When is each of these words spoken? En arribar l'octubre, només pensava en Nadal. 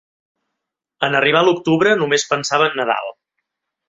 En 1.07 1.17
arribar 1.19 1.43
l'octubre, 1.47 1.91
només 1.99 2.25
pensava 2.31 2.71
en 2.71 2.81
Nadal. 2.81 3.13